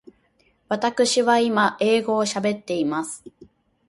[0.67, 3.23] わたくしは今英語を喋っています。